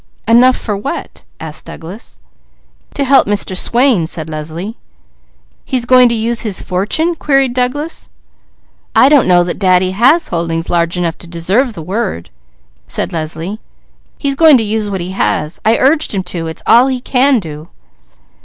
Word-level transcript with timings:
"Enough 0.27 0.57
for 0.57 0.75
what?" 0.75 1.25
asked 1.39 1.65
Douglas. 1.65 2.17
"To 2.95 3.03
help 3.03 3.27
Mr. 3.27 3.55
Swain," 3.55 4.07
said 4.07 4.31
Leslie. 4.31 4.75
"He's 5.63 5.85
going 5.85 6.09
to 6.09 6.15
use 6.15 6.41
his 6.41 6.59
fortune?" 6.59 7.13
queried 7.13 7.53
Douglas. 7.53 8.09
"I 8.95 9.09
don't 9.09 9.27
know 9.27 9.43
that 9.43 9.59
Daddy 9.59 9.91
has 9.91 10.29
holdings 10.29 10.71
large 10.71 10.97
enough 10.97 11.19
to 11.19 11.27
deserve 11.27 11.73
the 11.73 11.83
word," 11.83 12.31
said 12.87 13.13
Leslie. 13.13 13.59
"He's 14.17 14.33
going 14.33 14.57
to 14.57 14.63
use 14.63 14.89
what 14.89 15.01
he 15.01 15.11
has. 15.11 15.61
I 15.63 15.77
urged 15.77 16.15
him 16.15 16.23
to; 16.33 16.47
it's 16.47 16.63
all 16.65 16.87
he 16.87 16.99
can 16.99 17.39
do." 17.39 17.69